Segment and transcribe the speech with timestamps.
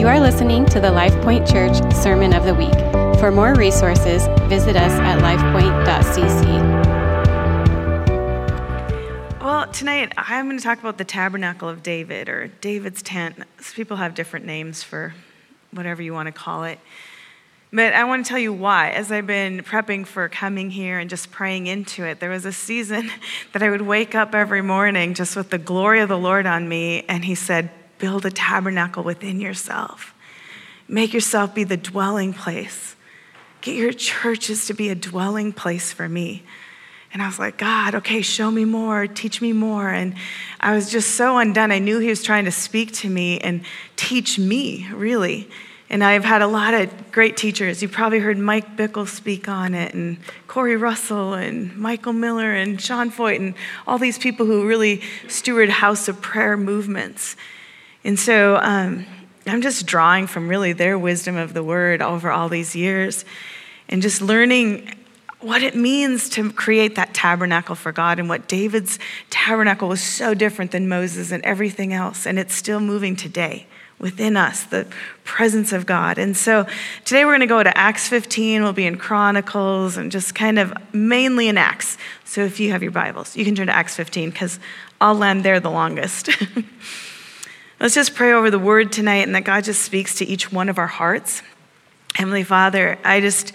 [0.00, 2.72] You are listening to the LifePoint Church Sermon of the Week.
[3.20, 6.48] For more resources, visit us at lifepoint.cc.
[9.42, 13.40] Well, tonight I'm going to talk about the tabernacle of David or David's tent.
[13.74, 15.12] People have different names for
[15.70, 16.78] whatever you want to call it.
[17.70, 18.92] But I want to tell you why.
[18.92, 22.52] As I've been prepping for coming here and just praying into it, there was a
[22.52, 23.10] season
[23.52, 26.66] that I would wake up every morning just with the glory of the Lord on
[26.66, 30.12] me, and He said, Build a tabernacle within yourself.
[30.88, 32.96] Make yourself be the dwelling place.
[33.60, 36.42] Get your churches to be a dwelling place for me.
[37.12, 39.88] And I was like, God, okay, show me more, teach me more.
[39.88, 40.14] And
[40.60, 41.72] I was just so undone.
[41.72, 43.62] I knew He was trying to speak to me and
[43.96, 45.48] teach me, really.
[45.90, 47.82] And I've had a lot of great teachers.
[47.82, 52.80] You probably heard Mike Bickle speak on it, and Corey Russell, and Michael Miller, and
[52.80, 53.54] Sean Feucht, and
[53.88, 57.34] all these people who really steward house of prayer movements.
[58.04, 59.06] And so um,
[59.46, 63.24] I'm just drawing from really their wisdom of the word over all these years
[63.88, 64.94] and just learning
[65.40, 68.98] what it means to create that tabernacle for God and what David's
[69.30, 72.26] tabernacle was so different than Moses and everything else.
[72.26, 73.66] And it's still moving today
[73.98, 74.86] within us, the
[75.24, 76.18] presence of God.
[76.18, 76.66] And so
[77.04, 78.62] today we're going to go to Acts 15.
[78.62, 81.98] We'll be in Chronicles and just kind of mainly in Acts.
[82.24, 84.58] So if you have your Bibles, you can turn to Acts 15 because
[85.00, 86.30] I'll land there the longest.
[87.80, 90.68] Let's just pray over the word tonight and that God just speaks to each one
[90.68, 91.42] of our hearts.
[92.14, 93.54] Heavenly Father, I just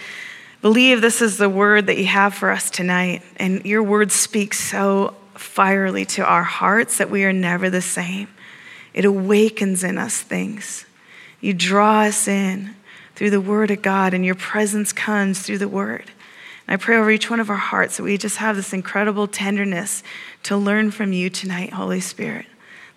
[0.63, 3.21] believe this is the word that you have for us tonight.
[3.37, 8.27] And your word speaks so fierily to our hearts that we are never the same.
[8.95, 10.87] It awakens in us things.
[11.39, 12.75] You draw us in
[13.13, 16.09] through the word of God, and your presence comes through the word.
[16.67, 19.27] And I pray over each one of our hearts that we just have this incredible
[19.27, 20.01] tenderness
[20.43, 22.47] to learn from you tonight, Holy Spirit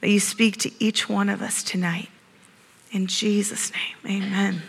[0.00, 2.08] that you speak to each one of us tonight.
[2.91, 4.62] In Jesus' name, amen.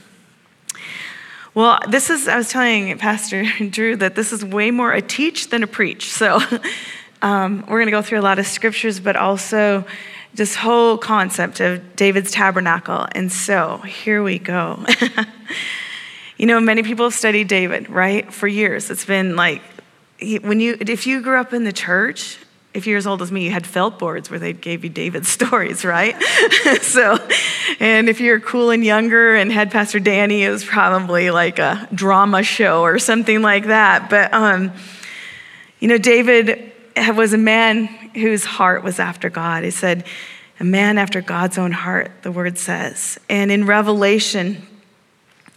[1.54, 5.50] Well, this is, I was telling Pastor Drew that this is way more a teach
[5.50, 6.12] than a preach.
[6.12, 6.40] So
[7.22, 9.86] um, we're going to go through a lot of scriptures, but also
[10.34, 13.08] this whole concept of David's tabernacle.
[13.14, 14.86] And so here we go.
[16.38, 18.92] you know, many people have studied David, right, for years.
[18.92, 19.62] It's been like,
[20.42, 22.38] when you, if you grew up in the church,
[22.74, 25.28] if you're as old as me, you had felt boards where they gave you David's
[25.40, 26.22] stories, right?
[26.82, 27.18] so,
[27.80, 31.88] and if you're cool and younger and had Pastor Danny, it was probably like a
[31.94, 34.10] drama show or something like that.
[34.10, 34.72] But, um,
[35.80, 36.72] you know, David
[37.16, 39.64] was a man whose heart was after God.
[39.64, 40.06] He said,
[40.60, 43.18] a man after God's own heart, the word says.
[43.30, 44.68] And in Revelation,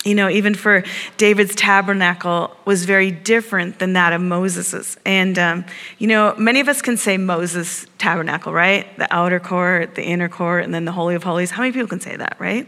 [0.04, 0.82] you know, even for
[1.16, 4.96] David's tabernacle was very different than that of Moses's.
[5.04, 5.64] And, um,
[5.98, 8.86] you know, many of us can say Moses' tabernacle, right?
[8.98, 11.50] The outer court, the inner court, and then the Holy of Holies.
[11.52, 12.66] How many people can say that, right?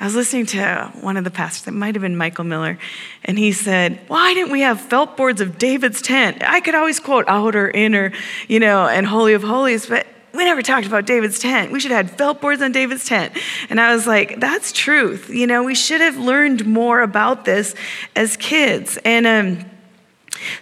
[0.00, 2.78] I was listening to one of the pastors, it might have been Michael Miller,
[3.22, 6.42] and he said, Why didn't we have felt boards of David's tent?
[6.42, 8.12] I could always quote outer, inner,
[8.48, 11.72] you know, and Holy of Holies, but we never talked about David's tent.
[11.72, 13.32] We should have had felt boards on David's tent.
[13.68, 15.28] And I was like, that's truth.
[15.28, 17.74] You know, we should have learned more about this
[18.14, 18.98] as kids.
[19.04, 19.70] And um,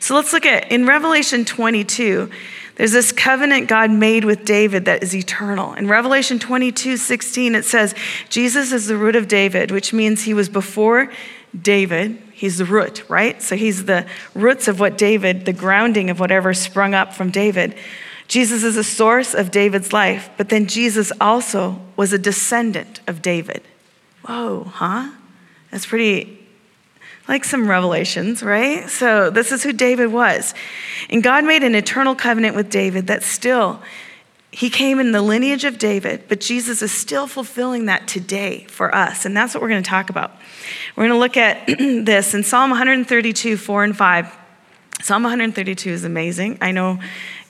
[0.00, 2.30] so let's look at in Revelation 22.
[2.76, 5.74] There's this covenant God made with David that is eternal.
[5.74, 7.94] In Revelation 22 16, it says,
[8.28, 11.12] Jesus is the root of David, which means he was before
[11.60, 12.22] David.
[12.32, 13.42] He's the root, right?
[13.42, 17.76] So he's the roots of what David, the grounding of whatever sprung up from David.
[18.28, 23.22] Jesus is a source of David's life, but then Jesus also was a descendant of
[23.22, 23.62] David.
[24.22, 25.10] Whoa, huh?
[25.70, 26.38] That's pretty
[27.26, 28.88] like some revelations, right?
[28.88, 30.54] So, this is who David was.
[31.10, 33.82] And God made an eternal covenant with David that still,
[34.50, 38.94] he came in the lineage of David, but Jesus is still fulfilling that today for
[38.94, 39.26] us.
[39.26, 40.32] And that's what we're going to talk about.
[40.96, 44.36] We're going to look at this in Psalm 132, 4 and 5.
[45.00, 46.58] Psalm 132 is amazing.
[46.60, 46.98] I know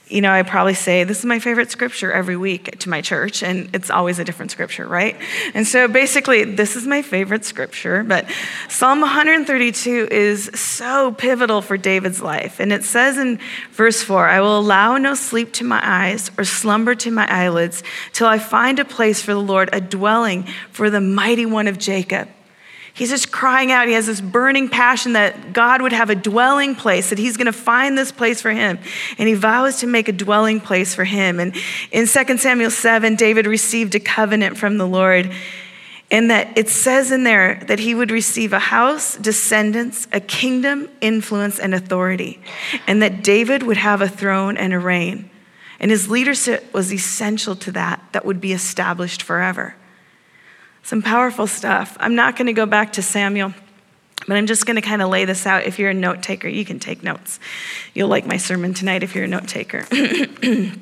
[0.09, 3.43] you know, I probably say, This is my favorite scripture every week to my church,
[3.43, 5.15] and it's always a different scripture, right?
[5.53, 8.25] And so basically, this is my favorite scripture, but
[8.69, 12.59] Psalm 132 is so pivotal for David's life.
[12.59, 13.39] And it says in
[13.71, 17.83] verse 4 I will allow no sleep to my eyes or slumber to my eyelids
[18.11, 21.77] till I find a place for the Lord, a dwelling for the mighty one of
[21.77, 22.27] Jacob.
[22.93, 23.87] He's just crying out.
[23.87, 27.45] He has this burning passion that God would have a dwelling place, that he's going
[27.45, 28.79] to find this place for him.
[29.17, 31.39] And he vows to make a dwelling place for him.
[31.39, 31.55] And
[31.91, 35.31] in 2 Samuel 7, David received a covenant from the Lord.
[36.11, 40.89] And that it says in there that he would receive a house, descendants, a kingdom,
[41.01, 42.41] influence, and authority.
[42.87, 45.29] And that David would have a throne and a reign.
[45.79, 49.75] And his leadership was essential to that, that would be established forever.
[50.83, 51.97] Some powerful stuff.
[51.99, 53.53] I'm not going to go back to Samuel.
[54.27, 55.63] But I'm just going to kind of lay this out.
[55.63, 57.39] If you're a note taker, you can take notes.
[57.93, 59.85] You'll like my sermon tonight if you're a note taker.
[59.91, 60.77] it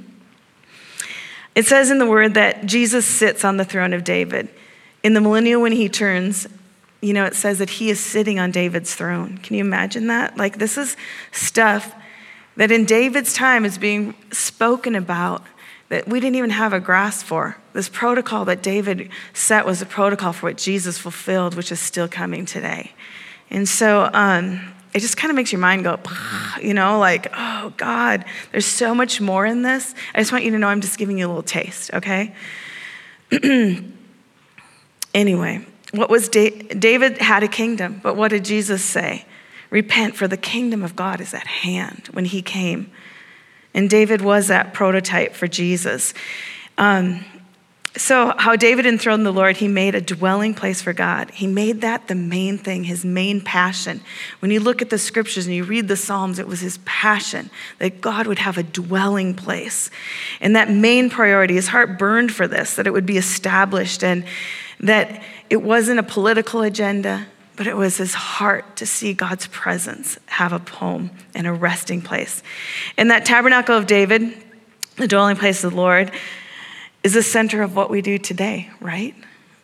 [1.65, 4.49] says in the word that Jesus sits on the throne of David.
[5.03, 6.47] In the millennial, when he turns,
[6.99, 9.37] you know, it says that he is sitting on David's throne.
[9.37, 10.35] Can you imagine that?
[10.35, 10.97] Like, this is
[11.31, 11.95] stuff
[12.55, 15.43] that in David's time is being spoken about
[15.89, 17.57] that we didn't even have a grasp for.
[17.73, 22.07] This protocol that David set was a protocol for what Jesus fulfilled, which is still
[22.07, 22.91] coming today.
[23.49, 25.99] And so um, it just kind of makes your mind go,
[26.61, 29.95] you know, like, oh God, there's so much more in this.
[30.13, 32.35] I just want you to know I'm just giving you a little taste, okay?
[35.13, 39.25] anyway, what was da- David had a kingdom, but what did Jesus say?
[39.69, 42.89] Repent, for the kingdom of God is at hand when he came.
[43.77, 46.15] And David was that prototype for Jesus.
[46.79, 47.23] Um,
[47.95, 51.29] so, how David enthroned the Lord, he made a dwelling place for God.
[51.29, 54.01] He made that the main thing, his main passion.
[54.39, 57.51] When you look at the scriptures and you read the Psalms, it was his passion
[57.77, 59.91] that God would have a dwelling place.
[60.41, 64.25] And that main priority, his heart burned for this, that it would be established and
[64.79, 65.21] that
[65.51, 67.27] it wasn't a political agenda,
[67.57, 72.01] but it was his heart to see God's presence have a home and a resting
[72.01, 72.41] place.
[72.97, 74.37] In that tabernacle of David,
[74.95, 76.11] the dwelling place of the Lord,
[77.03, 79.15] is the center of what we do today, right?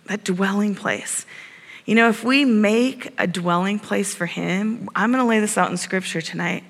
[0.07, 1.25] That dwelling place.
[1.86, 5.57] You know, if we make a dwelling place for Him, I'm going to lay this
[5.57, 6.63] out in scripture tonight,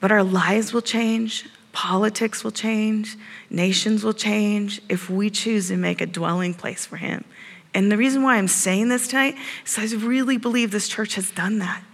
[0.00, 3.16] but our lives will change, politics will change,
[3.50, 7.24] nations will change if we choose to make a dwelling place for Him.
[7.72, 11.30] And the reason why I'm saying this tonight is I really believe this church has
[11.30, 11.84] done that.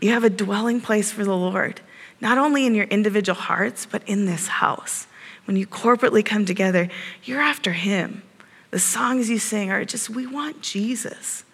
[0.00, 1.80] You have a dwelling place for the Lord,
[2.20, 5.06] not only in your individual hearts, but in this house
[5.50, 6.88] when you corporately come together,
[7.24, 8.22] you're after Him.
[8.70, 11.44] The songs you sing are just, we want Jesus.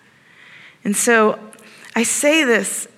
[0.84, 1.38] And so
[1.94, 2.88] I say this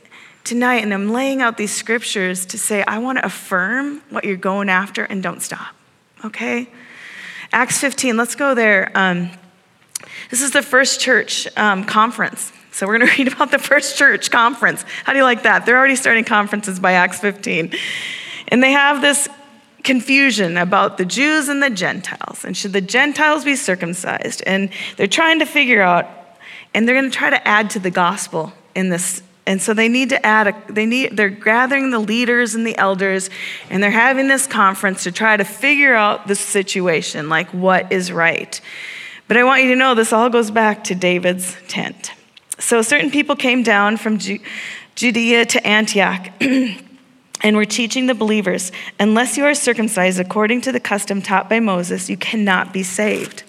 [0.43, 4.37] tonight, and I'm laying out these scriptures to say, I want to affirm what you're
[4.37, 5.73] going after and don't stop,
[6.25, 6.69] okay?
[7.53, 8.91] Acts 15, let's go there.
[8.97, 9.31] Um,
[10.31, 12.53] this is the first church um, conference.
[12.73, 14.85] So we're going to read about the first church conference.
[15.05, 15.67] How do you like that?
[15.67, 17.73] They're already starting conferences by Acts 15.
[18.49, 19.29] And they have this
[19.85, 22.45] confusion about the Jews and the Gentiles.
[22.45, 24.43] And should the Gentiles be circumcised?
[24.47, 26.07] And they're trying to figure out,
[26.75, 29.23] and they're going to try to add to the gospel in this.
[29.47, 32.77] And so they need to add, a, they need, they're gathering the leaders and the
[32.77, 33.31] elders,
[33.71, 38.13] and they're having this conference to try to figure out the situation, like what is
[38.13, 38.61] right.
[39.29, 42.13] But I want you to know this all goes back to David's tent.
[42.59, 44.19] So certain people came down from
[44.95, 46.31] Judea to Antioch.
[47.41, 51.61] And we're teaching the believers unless you are circumcised according to the custom taught by
[51.61, 53.45] Moses, you cannot be saved.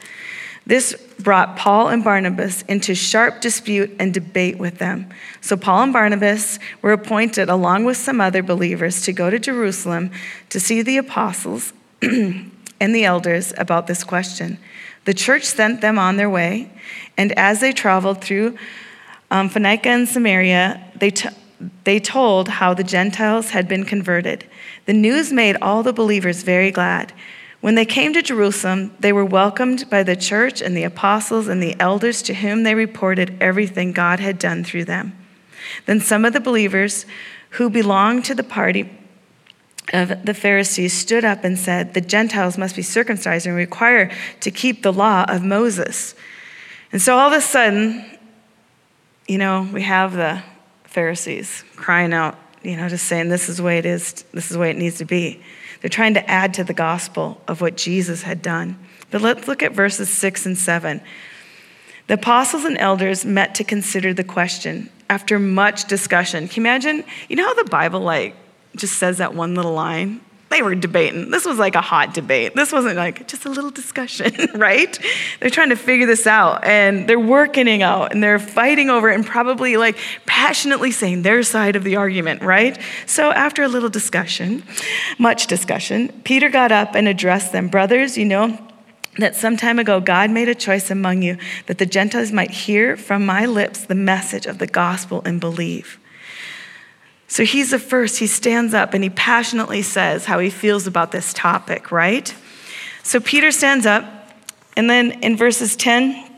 [0.65, 5.09] This brought Paul and Barnabas into sharp dispute and debate with them.
[5.41, 10.11] So Paul and Barnabas were appointed, along with some other believers, to go to Jerusalem
[10.49, 14.59] to see the apostles and the elders about this question.
[15.05, 16.71] The church sent them on their way,
[17.17, 18.57] and as they traveled through
[19.31, 21.29] um, Phoenicia and Samaria, they, t-
[21.83, 24.45] they told how the Gentiles had been converted.
[24.85, 27.13] The news made all the believers very glad.
[27.61, 31.61] When they came to Jerusalem, they were welcomed by the church and the apostles and
[31.61, 35.13] the elders to whom they reported everything God had done through them.
[35.85, 37.05] Then some of the believers
[37.51, 38.89] who belonged to the party
[39.93, 44.51] of the Pharisees stood up and said, The Gentiles must be circumcised and require to
[44.51, 46.15] keep the law of Moses.
[46.91, 48.05] And so all of a sudden,
[49.27, 50.41] you know, we have the
[50.85, 54.51] Pharisees crying out, you know, just saying, this is the way it is, this is
[54.51, 55.41] the way it needs to be.
[55.81, 58.77] They're trying to add to the gospel of what Jesus had done.
[59.11, 61.01] But let's look at verses six and seven.
[62.07, 66.47] The apostles and elders met to consider the question after much discussion.
[66.47, 67.03] Can you imagine?
[67.29, 68.35] You know how the Bible, like,
[68.75, 70.21] just says that one little line?
[70.49, 71.29] They were debating.
[71.29, 72.55] This was like a hot debate.
[72.55, 74.97] This wasn't like just a little discussion, right?
[75.39, 79.11] They're trying to figure this out and they're working it out and they're fighting over
[79.11, 82.79] it and probably like passionately saying their side of the argument, right?
[83.05, 84.63] So after a little discussion,
[85.19, 87.67] much discussion, Peter got up and addressed them.
[87.67, 88.57] Brothers, you know,
[89.19, 92.97] that some time ago God made a choice among you that the Gentiles might hear
[92.97, 95.99] from my lips the message of the gospel and believe.
[97.29, 98.17] So he's the first.
[98.17, 102.33] He stands up and he passionately says how he feels about this topic, right?
[103.03, 104.03] So Peter stands up,
[104.75, 106.31] and then in verses 10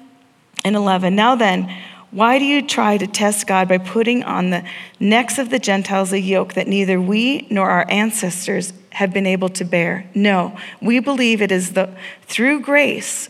[0.64, 1.76] and 11, now then,
[2.12, 4.66] why do you try to test God by putting on the
[5.00, 9.50] necks of the Gentiles a yoke that neither we nor our ancestors have been able
[9.50, 10.10] to bear?
[10.14, 13.30] No, we believe it is the, through grace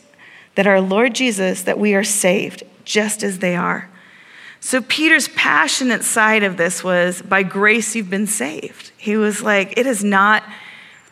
[0.56, 3.90] that our Lord Jesus, that we are saved just as they are.
[4.64, 8.92] So Peter's passionate side of this was by grace you've been saved.
[8.96, 10.44] He was like, it is not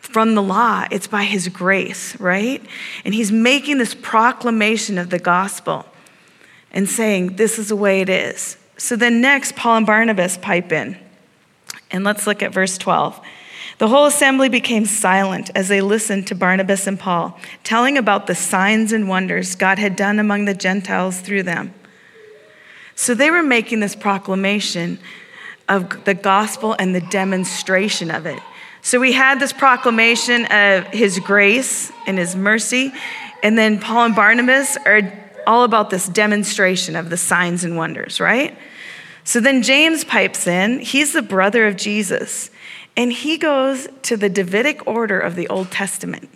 [0.00, 2.64] from the law, it's by his grace, right?
[3.04, 5.84] And he's making this proclamation of the gospel
[6.72, 8.56] and saying, this is the way it is.
[8.76, 10.96] So then next, Paul and Barnabas pipe in.
[11.90, 13.20] And let's look at verse 12.
[13.78, 18.34] The whole assembly became silent as they listened to Barnabas and Paul, telling about the
[18.34, 21.74] signs and wonders God had done among the Gentiles through them.
[23.00, 24.98] So they were making this proclamation
[25.70, 28.38] of the gospel and the demonstration of it.
[28.82, 32.92] So we had this proclamation of his grace and his mercy,
[33.42, 35.00] and then Paul and Barnabas are
[35.46, 38.54] all about this demonstration of the signs and wonders, right?
[39.24, 40.80] So then James pipes in.
[40.80, 42.50] He's the brother of Jesus,
[42.98, 46.28] and he goes to the Davidic order of the Old Testament.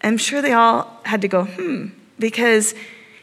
[0.00, 2.74] I'm sure they all had to go, hmm, because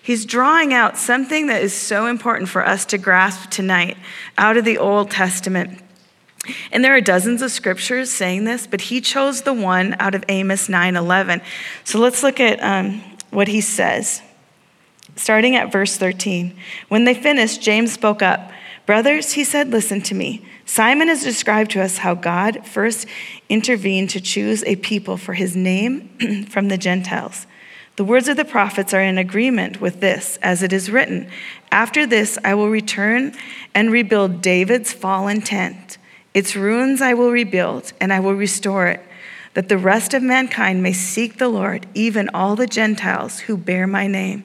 [0.04, 3.98] he's drawing out something that is so important for us to grasp tonight
[4.38, 5.82] out of the Old Testament.
[6.72, 10.24] And there are dozens of scriptures saying this, but he chose the one out of
[10.28, 11.42] Amos 9:11.
[11.86, 14.22] So let's look at um, what he says.
[15.16, 16.56] Starting at verse 13.
[16.90, 18.52] When they finished, James spoke up.
[18.86, 20.46] Brothers, he said, listen to me.
[20.66, 23.08] Simon has described to us how God first
[23.48, 27.48] intervened to choose a people for his name from the Gentiles.
[27.96, 31.30] The words of the prophets are in agreement with this, as it is written
[31.72, 33.34] After this, I will return
[33.76, 35.98] and rebuild David's fallen tent.
[36.34, 39.02] Its ruins I will rebuild, and I will restore it,
[39.54, 43.86] that the rest of mankind may seek the Lord, even all the Gentiles who bear
[43.86, 44.44] my name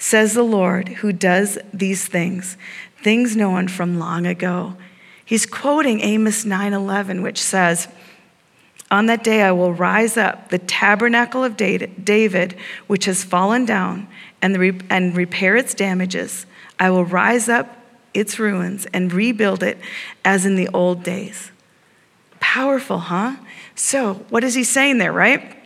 [0.00, 2.56] says the Lord, who does these things,
[3.02, 4.74] things known from long ago.
[5.24, 7.86] He's quoting Amos 9:11, which says,
[8.90, 12.56] "On that day I will rise up the tabernacle of David,
[12.86, 14.08] which has fallen down,
[14.42, 16.46] and, and repair its damages.
[16.78, 17.76] I will rise up
[18.12, 19.78] its ruins and rebuild it
[20.24, 21.52] as in the old days."
[22.40, 23.36] Powerful, huh?
[23.74, 25.56] So, what is he saying there, right?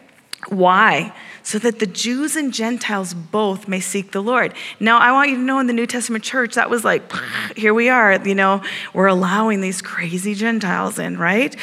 [0.49, 1.14] Why?
[1.45, 4.55] So that the Jews and Gentiles both may seek the Lord.
[4.81, 7.03] Now, I want you to know in the New Testament church, that was like,
[7.57, 8.63] here we are, you know,
[8.95, 11.55] we're allowing these crazy Gentiles in, right?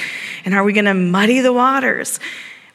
[0.45, 2.19] And are we going to muddy the waters?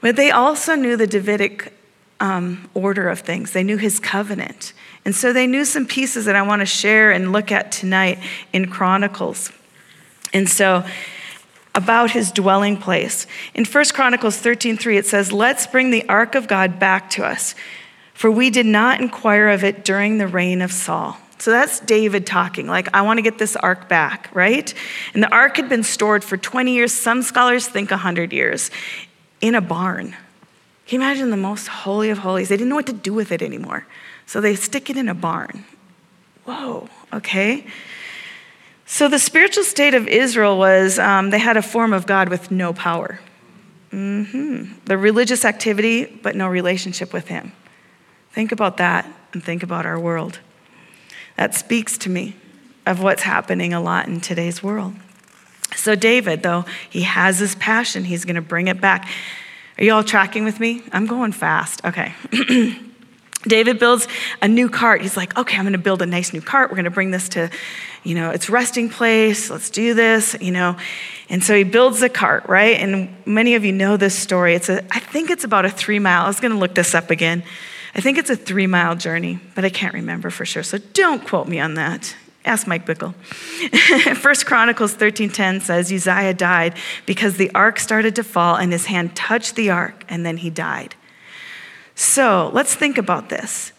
[0.00, 1.72] But they also knew the Davidic
[2.18, 4.72] um, order of things, they knew his covenant.
[5.04, 8.18] And so they knew some pieces that I want to share and look at tonight
[8.52, 9.52] in Chronicles.
[10.32, 10.84] And so,
[11.76, 13.26] about his dwelling place.
[13.54, 17.54] In 1 Chronicles 13:3 it says, "Let's bring the ark of God back to us,
[18.14, 22.26] for we did not inquire of it during the reign of Saul." So that's David
[22.26, 24.72] talking, like, I want to get this ark back, right?
[25.12, 28.70] And the ark had been stored for 20 years, some scholars think 100 years,
[29.42, 30.16] in a barn.
[30.86, 32.48] Can you imagine the most holy of holies?
[32.48, 33.86] They didn't know what to do with it anymore.
[34.24, 35.64] So they stick it in a barn.
[36.46, 37.66] Whoa, okay.
[38.88, 42.52] So, the spiritual state of Israel was um, they had a form of God with
[42.52, 43.18] no power.
[43.90, 44.84] Mm-hmm.
[44.84, 47.52] The religious activity, but no relationship with Him.
[48.30, 50.38] Think about that and think about our world.
[51.36, 52.36] That speaks to me
[52.86, 54.94] of what's happening a lot in today's world.
[55.74, 59.08] So, David, though, he has his passion, he's going to bring it back.
[59.78, 60.82] Are you all tracking with me?
[60.92, 61.84] I'm going fast.
[61.84, 62.14] Okay.
[63.46, 64.08] David builds
[64.42, 65.02] a new cart.
[65.02, 66.70] He's like, okay, I'm going to build a nice new cart.
[66.70, 67.50] We're going to bring this to,
[68.02, 69.50] you know, its resting place.
[69.50, 70.76] Let's do this, you know.
[71.28, 72.76] And so he builds the cart, right?
[72.76, 74.54] And many of you know this story.
[74.54, 76.24] It's a, I think it's about a three mile.
[76.24, 77.42] I was going to look this up again.
[77.94, 80.62] I think it's a three mile journey, but I can't remember for sure.
[80.62, 82.14] So don't quote me on that.
[82.44, 83.14] Ask Mike Bickle.
[84.16, 86.74] First Chronicles 13:10 says Uzziah died
[87.04, 90.50] because the ark started to fall and his hand touched the ark and then he
[90.50, 90.94] died.
[91.96, 93.72] So let's think about this.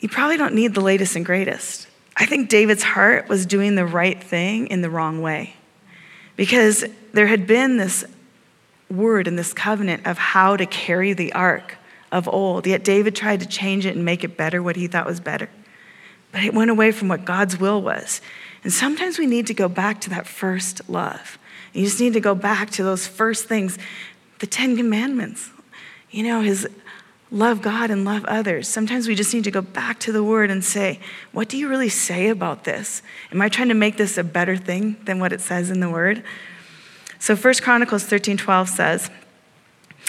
[0.00, 1.86] You probably don't need the latest and greatest.
[2.16, 5.54] I think David's heart was doing the right thing in the wrong way
[6.34, 8.04] because there had been this
[8.90, 11.76] word and this covenant of how to carry the ark
[12.10, 12.66] of old.
[12.66, 15.48] Yet David tried to change it and make it better what he thought was better.
[16.32, 18.20] But it went away from what God's will was.
[18.64, 21.38] And sometimes we need to go back to that first love.
[21.72, 23.78] You just need to go back to those first things,
[24.40, 25.50] the Ten Commandments.
[26.10, 26.66] You know, his
[27.30, 28.68] love God and love others.
[28.68, 31.00] Sometimes we just need to go back to the word and say,
[31.32, 33.02] what do you really say about this?
[33.32, 35.90] Am I trying to make this a better thing than what it says in the
[35.90, 36.22] word?
[37.18, 39.10] So 1 Chronicles 13:12 says,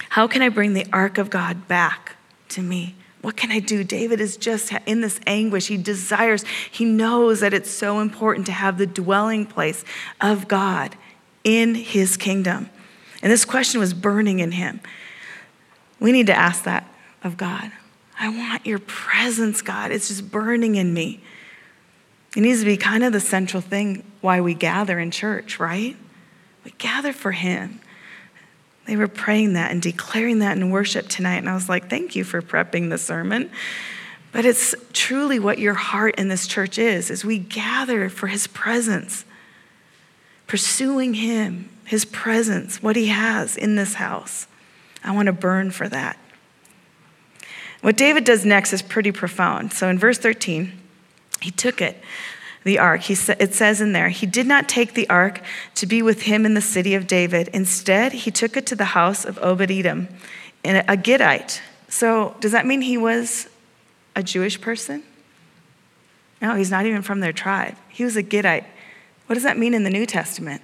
[0.10, 2.18] "How can I bring the ark of God back
[2.50, 3.84] to me?" What can I do?
[3.84, 5.68] David is just in this anguish.
[5.68, 9.84] He desires, he knows that it's so important to have the dwelling place
[10.22, 10.96] of God
[11.44, 12.70] in his kingdom.
[13.22, 14.80] And this question was burning in him.
[16.00, 16.88] We need to ask that
[17.24, 17.72] of God.
[18.20, 19.92] I want your presence, God.
[19.92, 21.22] It's just burning in me.
[22.36, 25.96] It needs to be kind of the central thing why we gather in church, right?
[26.64, 27.80] We gather for Him.
[28.86, 31.38] They were praying that and declaring that in worship tonight.
[31.38, 33.52] And I was like, thank you for prepping the sermon.
[34.32, 38.48] But it's truly what your heart in this church is, is we gather for his
[38.48, 39.26] presence,
[40.48, 44.48] pursuing him, his presence, what he has in this house.
[45.04, 46.18] I want to burn for that.
[47.82, 49.74] What David does next is pretty profound.
[49.74, 50.74] So in verse 13,
[51.42, 52.02] he took it,
[52.64, 53.02] the ark.
[53.02, 55.42] He sa- it says in there, he did not take the ark
[55.76, 57.50] to be with him in the city of David.
[57.50, 60.08] Instead, he took it to the house of Obed Edom,
[60.66, 61.62] a Gittite.
[61.88, 63.48] So does that mean he was
[64.16, 65.04] a Jewish person?
[66.42, 67.76] No, he's not even from their tribe.
[67.90, 68.66] He was a Gittite.
[69.28, 70.62] What does that mean in the New Testament?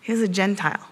[0.00, 0.88] He was a Gentile.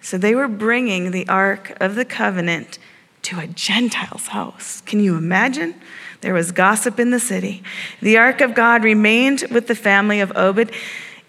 [0.00, 2.78] So they were bringing the Ark of the Covenant
[3.24, 4.80] to a Gentile's house.
[4.82, 5.74] Can you imagine?
[6.20, 7.62] There was gossip in the city.
[8.00, 10.70] The Ark of God remained with the family of Obed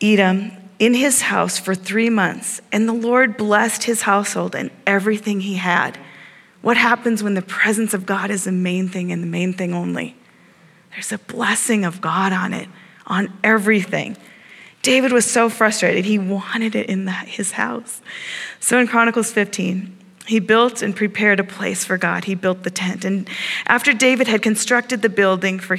[0.02, 5.42] Edom in his house for three months, and the Lord blessed his household and everything
[5.42, 5.98] he had.
[6.62, 9.74] What happens when the presence of God is the main thing and the main thing
[9.74, 10.16] only?
[10.92, 12.68] There's a blessing of God on it,
[13.06, 14.18] on everything.
[14.82, 16.06] David was so frustrated.
[16.06, 18.02] He wanted it in that, his house.
[18.60, 22.26] So in Chronicles 15, he built and prepared a place for God.
[22.26, 23.06] He built the tent.
[23.06, 23.30] And
[23.68, 25.78] after David had constructed the building for,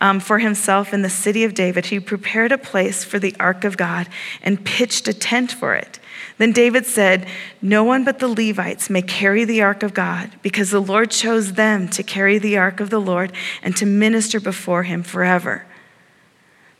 [0.00, 3.64] um, for himself in the city of David, he prepared a place for the ark
[3.64, 4.08] of God
[4.42, 5.98] and pitched a tent for it.
[6.38, 7.28] Then David said,
[7.60, 11.52] No one but the Levites may carry the ark of God, because the Lord chose
[11.52, 15.66] them to carry the ark of the Lord and to minister before him forever.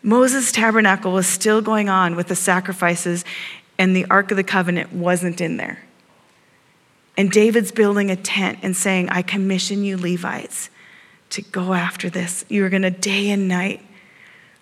[0.03, 3.23] Moses' tabernacle was still going on with the sacrifices,
[3.79, 5.79] and the Ark of the Covenant wasn't in there.
[7.21, 10.71] And David's building a tent and saying, I commission you, Levites,
[11.29, 12.47] to go after this.
[12.49, 13.83] You are going to day and night.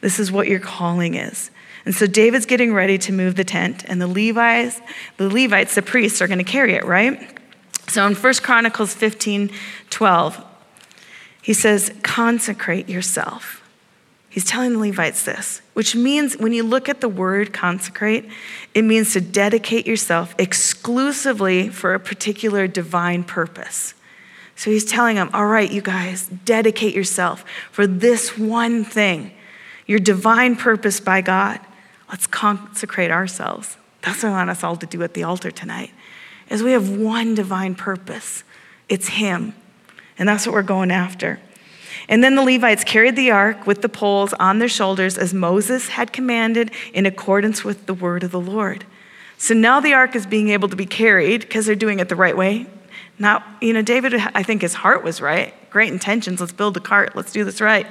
[0.00, 1.52] This is what your calling is.
[1.84, 4.80] And so David's getting ready to move the tent, and the Levites,
[5.18, 7.38] the Levites, the priests, are going to carry it, right?
[7.86, 9.52] So in 1 Chronicles 15
[9.90, 10.44] 12,
[11.40, 13.57] he says, Consecrate yourself
[14.30, 18.28] He's telling the Levites this, which means when you look at the word consecrate,
[18.74, 23.94] it means to dedicate yourself exclusively for a particular divine purpose.
[24.54, 29.32] So he's telling them, all right, you guys, dedicate yourself for this one thing,
[29.86, 31.60] your divine purpose by God.
[32.10, 33.76] Let's consecrate ourselves.
[34.02, 35.90] That's what I want us all to do at the altar tonight,
[36.50, 38.44] is we have one divine purpose.
[38.88, 39.54] It's him.
[40.18, 41.40] And that's what we're going after.
[42.08, 45.88] And then the Levites carried the ark with the poles on their shoulders as Moses
[45.88, 48.86] had commanded in accordance with the word of the Lord.
[49.36, 52.16] So now the ark is being able to be carried because they're doing it the
[52.16, 52.66] right way.
[53.18, 55.54] Now, you know, David, I think his heart was right.
[55.70, 56.40] Great intentions.
[56.40, 57.14] Let's build a cart.
[57.14, 57.86] Let's do this right.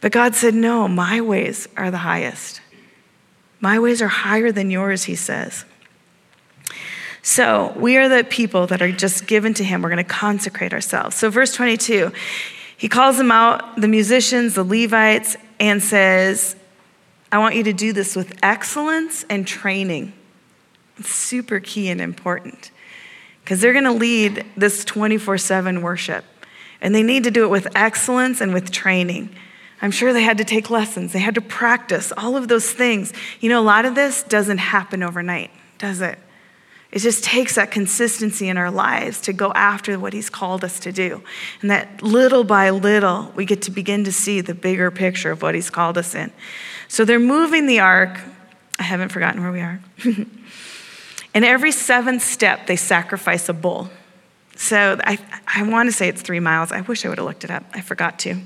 [0.00, 2.60] But God said, No, my ways are the highest.
[3.60, 5.64] My ways are higher than yours, he says.
[7.22, 9.82] So we are the people that are just given to him.
[9.82, 11.16] We're going to consecrate ourselves.
[11.16, 12.12] So, verse 22
[12.80, 16.56] he calls them out, the musicians, the Levites, and says,
[17.30, 20.14] I want you to do this with excellence and training.
[20.96, 22.70] It's super key and important
[23.44, 26.24] because they're going to lead this 24 7 worship.
[26.80, 29.28] And they need to do it with excellence and with training.
[29.82, 33.12] I'm sure they had to take lessons, they had to practice, all of those things.
[33.40, 36.18] You know, a lot of this doesn't happen overnight, does it?
[36.92, 40.80] It just takes that consistency in our lives to go after what He's called us
[40.80, 41.22] to do.
[41.60, 45.42] And that little by little, we get to begin to see the bigger picture of
[45.42, 46.32] what He's called us in.
[46.88, 48.20] So they're moving the ark.
[48.78, 49.80] I haven't forgotten where we are.
[51.34, 53.88] and every seventh step, they sacrifice a bull.
[54.56, 56.72] So I, I want to say it's three miles.
[56.72, 57.64] I wish I would have looked it up.
[57.72, 58.36] I forgot to.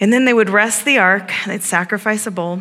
[0.00, 2.60] And then they would rest the ark, they'd sacrifice a bull,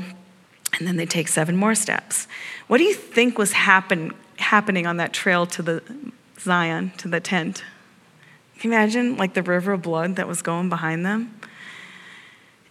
[0.77, 2.27] and then they'd take seven more steps.
[2.67, 5.84] What do you think was happen, happening on that trail to the
[6.39, 7.63] Zion, to the tent.
[8.60, 11.39] Can you imagine like the river of blood that was going behind them?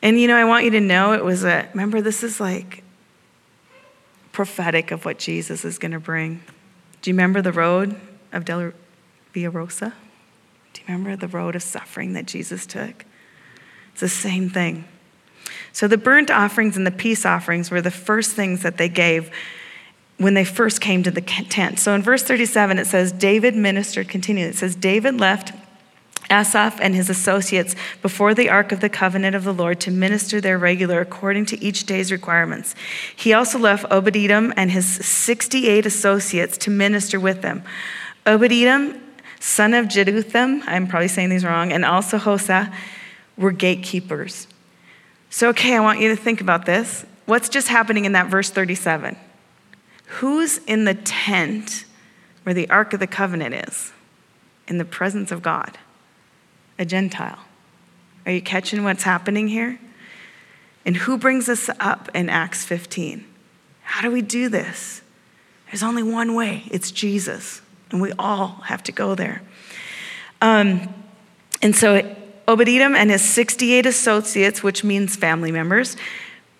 [0.00, 2.82] And you know, I want you to know it was a, remember, this is like
[4.32, 6.42] prophetic of what Jesus is going to bring.
[7.02, 8.00] Do you remember the road
[8.32, 8.72] of Del
[9.32, 9.94] Via Rosa?
[10.72, 13.04] Do you remember the road of suffering that Jesus took?
[13.92, 14.84] It's the same thing.
[15.72, 19.30] So the burnt offerings and the peace offerings were the first things that they gave
[20.22, 21.78] when they first came to the tent.
[21.78, 24.46] So in verse 37, it says, David ministered, continue.
[24.46, 25.52] It says, David left
[26.30, 30.40] Asaph and his associates before the ark of the covenant of the Lord to minister
[30.40, 32.74] their regular according to each day's requirements.
[33.14, 37.62] He also left Obed-Edom and his 68 associates to minister with them.
[38.26, 39.00] Obed-Edom
[39.40, 42.72] son of Jeduthun, I'm probably saying these wrong, and also Hosah
[43.36, 44.46] were gatekeepers.
[45.30, 47.04] So, okay, I want you to think about this.
[47.26, 49.16] What's just happening in that verse 37?
[50.16, 51.86] Who's in the tent
[52.42, 53.92] where the Ark of the Covenant is?
[54.68, 55.78] In the presence of God?
[56.78, 57.38] A Gentile.
[58.26, 59.78] Are you catching what's happening here?
[60.84, 63.24] And who brings us up in Acts 15?
[63.82, 65.00] How do we do this?
[65.66, 69.40] There's only one way it's Jesus, and we all have to go there.
[70.42, 70.92] Um,
[71.62, 72.14] and so
[72.46, 75.96] Obed-Edom and his 68 associates, which means family members,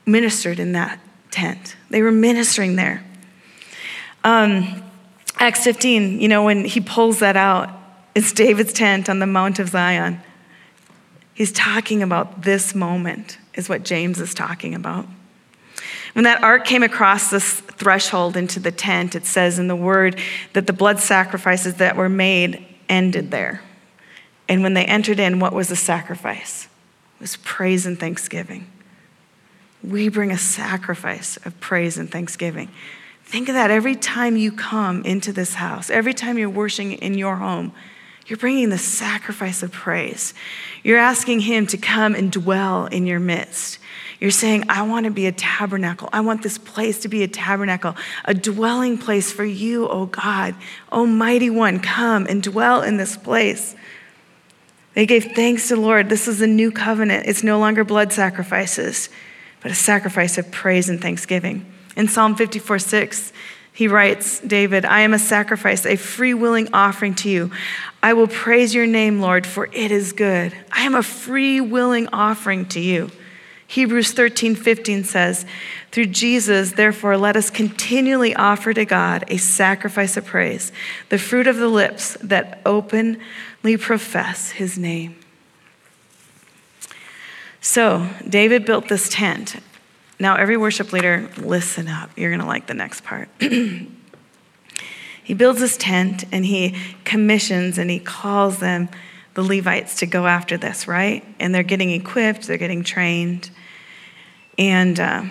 [0.06, 1.76] ministered in that tent.
[1.90, 3.04] They were ministering there.
[4.24, 4.82] Um,
[5.38, 7.70] Acts 15, you know, when he pulls that out,
[8.14, 10.20] it's David's tent on the Mount of Zion.
[11.34, 15.06] He's talking about this moment, is what James is talking about.
[16.12, 20.18] When that ark came across this threshold into the tent, it says in the word
[20.52, 23.62] that the blood sacrifices that were made ended there.
[24.48, 26.68] And when they entered in, what was the sacrifice?
[27.16, 28.70] It was praise and thanksgiving.
[29.82, 32.68] We bring a sacrifice of praise and thanksgiving.
[33.32, 37.14] Think of that every time you come into this house, every time you're worshiping in
[37.14, 37.72] your home,
[38.26, 40.34] you're bringing the sacrifice of praise.
[40.82, 43.78] You're asking Him to come and dwell in your midst.
[44.20, 46.10] You're saying, I want to be a tabernacle.
[46.12, 50.54] I want this place to be a tabernacle, a dwelling place for you, oh God.
[50.92, 53.74] Almighty One, come and dwell in this place.
[54.92, 56.10] They gave thanks to the Lord.
[56.10, 57.26] This is a new covenant.
[57.26, 59.08] It's no longer blood sacrifices,
[59.62, 61.64] but a sacrifice of praise and thanksgiving.
[61.96, 63.32] In Psalm 54 6,
[63.74, 67.50] he writes, David, I am a sacrifice, a free willing offering to you.
[68.02, 70.52] I will praise your name, Lord, for it is good.
[70.70, 73.10] I am a free willing offering to you.
[73.66, 75.46] Hebrews 13, 15 says,
[75.90, 80.70] Through Jesus, therefore, let us continually offer to God a sacrifice of praise,
[81.08, 85.16] the fruit of the lips that openly profess his name.
[87.62, 89.56] So, David built this tent
[90.22, 92.10] now, every worship leader, listen up.
[92.16, 93.28] You're going to like the next part.
[93.40, 93.88] he
[95.36, 98.88] builds this tent and he commissions and he calls them,
[99.34, 101.24] the Levites, to go after this, right?
[101.40, 103.50] And they're getting equipped, they're getting trained.
[104.56, 105.24] And uh,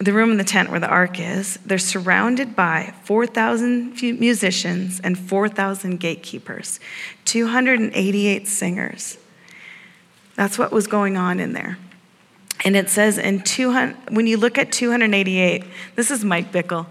[0.00, 5.16] the room in the tent where the ark is, they're surrounded by 4,000 musicians and
[5.16, 6.80] 4,000 gatekeepers,
[7.24, 9.16] 288 singers.
[10.34, 11.78] That's what was going on in there.
[12.64, 16.86] And it says in 200, when you look at 288, this is Mike Bickle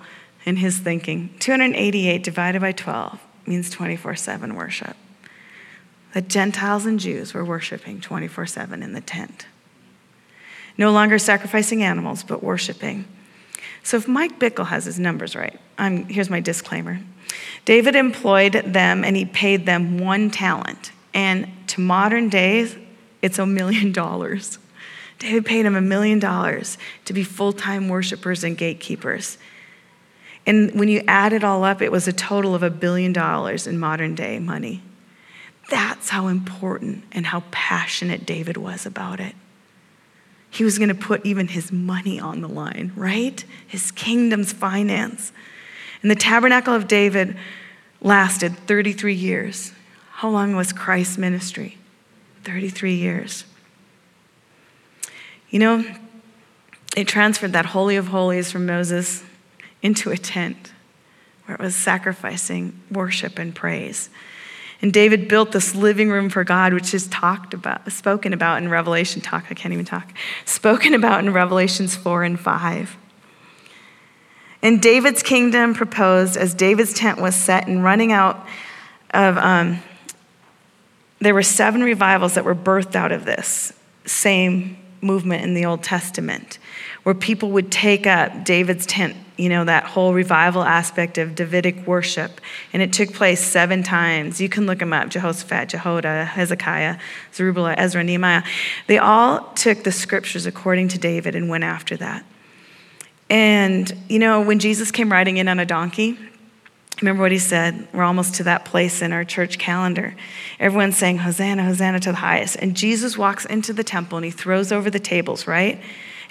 [0.46, 1.34] in his thinking.
[1.40, 4.96] 288 divided by 12 means 24 7 worship.
[6.14, 9.46] The Gentiles and Jews were worshiping 24 7 in the tent.
[10.78, 13.06] No longer sacrificing animals, but worshiping.
[13.84, 17.00] So if Mike Bickle has his numbers right, I'm, here's my disclaimer
[17.66, 20.92] David employed them and he paid them one talent.
[21.14, 22.78] And to modern days,
[23.22, 24.60] it's a million dollars.
[25.20, 29.38] David paid him a million dollars to be full time worshipers and gatekeepers.
[30.46, 33.68] And when you add it all up, it was a total of a billion dollars
[33.68, 34.82] in modern day money.
[35.70, 39.36] That's how important and how passionate David was about it.
[40.50, 43.44] He was going to put even his money on the line, right?
[43.68, 45.34] His kingdom's finance.
[46.02, 47.36] And the tabernacle of David
[48.00, 49.74] lasted 33 years.
[50.12, 51.78] How long was Christ's ministry?
[52.44, 53.44] 33 years.
[55.50, 55.86] You know,
[56.96, 59.24] they transferred that Holy of Holies from Moses
[59.82, 60.74] into a tent
[61.46, 64.10] where it was sacrificing worship and praise.
[64.82, 68.70] And David built this living room for God, which is talked about, spoken about in
[68.70, 69.46] Revelation talk.
[69.50, 70.14] I can't even talk.
[70.46, 72.98] Spoken about in Revelations 4 and 5.
[74.62, 78.46] And David's kingdom proposed as David's tent was set and running out
[79.12, 79.80] of, um,
[81.20, 83.74] there were seven revivals that were birthed out of this
[84.06, 86.60] same movement in the Old Testament
[87.08, 91.88] where people would take up David's tent, you know, that whole revival aspect of Davidic
[91.88, 92.42] worship.
[92.74, 94.42] And it took place seven times.
[94.42, 96.98] You can look them up Jehoshaphat, Jehoiada, Hezekiah,
[97.34, 98.44] Zerubbabel, Ezra, Nehemiah.
[98.88, 102.26] They all took the scriptures according to David and went after that.
[103.30, 106.18] And, you know, when Jesus came riding in on a donkey,
[107.02, 107.88] Remember what he said?
[107.94, 110.16] We're almost to that place in our church calendar.
[110.60, 112.56] Everyone's saying, Hosanna, Hosanna to the highest.
[112.56, 115.80] And Jesus walks into the temple and he throws over the tables, right?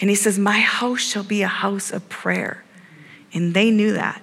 [0.01, 2.65] And he says, My house shall be a house of prayer.
[3.33, 4.23] And they knew that.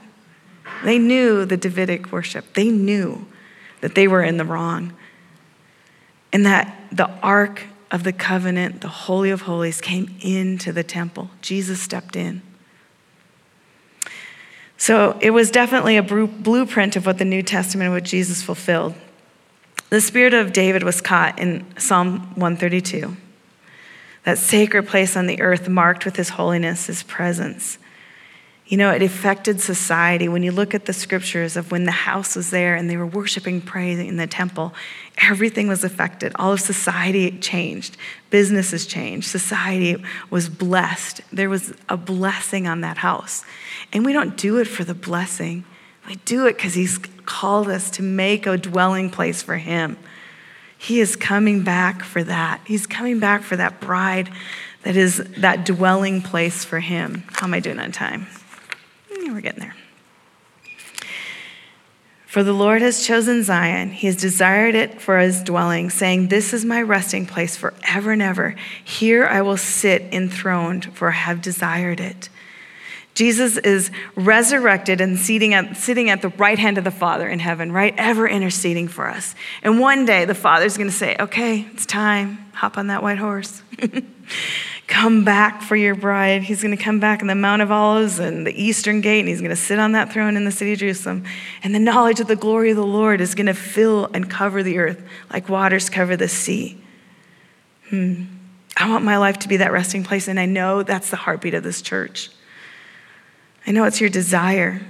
[0.84, 2.54] They knew the Davidic worship.
[2.54, 3.26] They knew
[3.80, 4.94] that they were in the wrong.
[6.34, 11.30] And that the Ark of the Covenant, the Holy of Holies, came into the temple.
[11.42, 12.42] Jesus stepped in.
[14.84, 18.94] So it was definitely a blueprint of what the New Testament, what Jesus fulfilled.
[19.90, 23.16] The spirit of David was caught in Psalm 132,
[24.26, 27.78] that sacred place on the earth marked with his holiness, his presence.
[28.74, 30.28] You know, it affected society.
[30.28, 33.06] When you look at the scriptures of when the house was there and they were
[33.06, 34.74] worshiping, praying in the temple,
[35.16, 36.32] everything was affected.
[36.38, 37.98] All of society changed.
[38.32, 39.28] Businesses changed.
[39.28, 41.22] Society was blessed.
[41.32, 43.46] There was a blessing on that house.
[43.94, 45.66] And we don't do it for the blessing,
[46.08, 49.98] we do it because He's called us to make a dwelling place for Him.
[50.76, 52.60] He is coming back for that.
[52.66, 54.32] He's coming back for that bride
[54.82, 57.24] that is that dwelling place for Him.
[57.34, 58.26] How am I doing on time?
[59.32, 59.76] We're getting there.
[62.34, 63.92] For the Lord has chosen Zion.
[63.92, 68.24] He has desired it for his dwelling, saying, This is my resting place forever and
[68.24, 68.56] ever.
[68.84, 72.30] Here I will sit enthroned, for I have desired it.
[73.14, 77.38] Jesus is resurrected and sitting at, sitting at the right hand of the Father in
[77.38, 77.94] heaven, right?
[78.00, 79.36] Ever interceding for us.
[79.62, 82.40] And one day the Father's going to say, Okay, it's time.
[82.54, 83.62] Hop on that white horse.
[84.88, 86.44] come back for your bride.
[86.44, 89.30] He's going to come back in the Mount of Olives and the eastern gate, and
[89.30, 91.24] he's going to sit on that throne in the city of Jerusalem.
[91.64, 94.62] And the knowledge of the glory of the Lord is going to fill and cover
[94.62, 96.82] the earth like waters cover the sea.
[97.90, 98.24] Hmm.
[98.76, 101.54] I want my life to be that resting place, and I know that's the heartbeat
[101.54, 102.32] of this church.
[103.66, 104.82] I know it's your desire.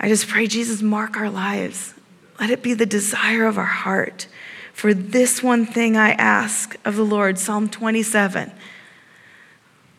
[0.00, 1.94] I just pray, Jesus, mark our lives.
[2.40, 4.28] Let it be the desire of our heart.
[4.72, 8.52] For this one thing I ask of the Lord, Psalm 27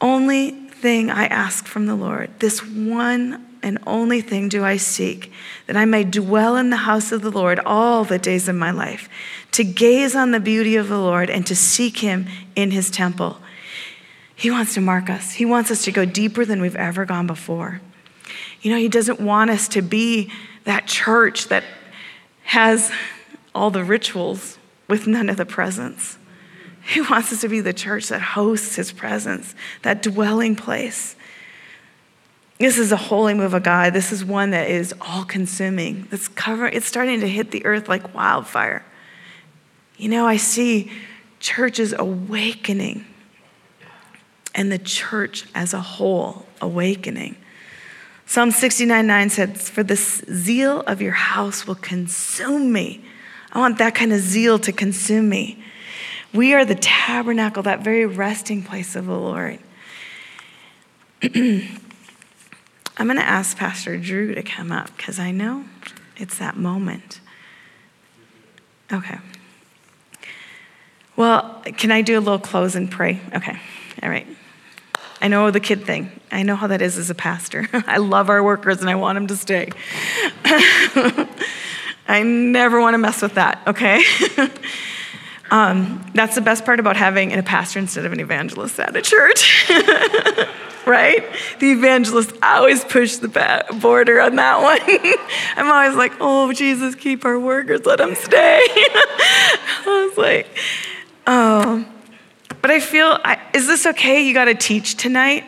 [0.02, 5.32] only thing I ask from the Lord, this one and only thing do I seek,
[5.68, 8.72] that I may dwell in the house of the Lord all the days of my
[8.72, 9.10] life,
[9.52, 13.40] to gaze on the beauty of the Lord and to seek him in his temple.
[14.36, 17.28] He wants to mark us, he wants us to go deeper than we've ever gone
[17.28, 17.82] before.
[18.62, 20.32] You know, he doesn't want us to be
[20.64, 21.64] that church that
[22.44, 22.92] has
[23.54, 24.58] all the rituals
[24.88, 26.19] with none of the presence.
[26.90, 31.16] He wants us to be the church that hosts his presence, that dwelling place.
[32.58, 33.94] This is a holy move of God.
[33.94, 36.08] This is one that is all consuming.
[36.10, 38.84] That's cover, it's starting to hit the earth like wildfire.
[39.98, 40.92] You know, I see
[41.40, 43.06] churches awakening
[44.56, 47.36] and the church as a whole awakening.
[48.26, 53.06] Psalm 69 9 says, For the zeal of your house will consume me.
[53.52, 55.64] I want that kind of zeal to consume me.
[56.34, 59.60] We are the tabernacle, that very resting place of the Lord.
[61.24, 65.66] I'm going to ask Pastor Drew to come up because I know
[66.18, 67.20] it's that moment.
[68.92, 69.18] Okay.
[71.16, 73.20] Well, can I do a little close and pray?
[73.34, 73.58] Okay.
[74.04, 74.28] All right.
[75.22, 76.12] I know the kid thing.
[76.32, 77.68] I know how that is as a pastor.
[77.74, 79.70] I love our workers and I want them to stay.
[82.08, 84.04] I never want to mess with that, okay?
[85.52, 89.02] Um, that's the best part about having a pastor instead of an evangelist at a
[89.02, 89.68] church,
[90.86, 91.26] right?
[91.60, 95.16] The evangelist always push the border on that one.
[95.56, 98.62] I'm always like, oh, Jesus, keep our workers, let them stay.
[98.68, 100.48] I was like,
[101.26, 101.86] oh.
[102.62, 104.22] But I feel, I, is this okay?
[104.22, 105.46] You got to teach tonight?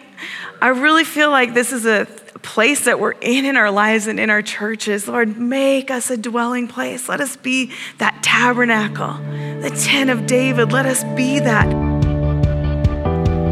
[0.61, 2.07] I really feel like this is a
[2.43, 5.07] place that we're in in our lives and in our churches.
[5.07, 7.07] Lord, make us a dwelling place.
[7.07, 9.13] Let us be that tabernacle,
[9.61, 10.71] the tent of David.
[10.71, 11.69] Let us be that.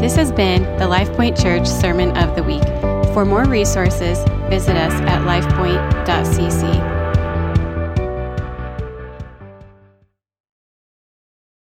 [0.00, 2.62] This has been the LifePoint Church Sermon of the Week.
[3.12, 6.99] For more resources, visit us at lifepoint.cc.